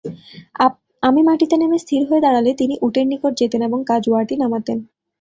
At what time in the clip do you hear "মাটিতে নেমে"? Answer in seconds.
1.23-1.77